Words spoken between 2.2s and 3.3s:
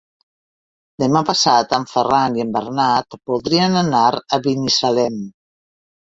i en Bernat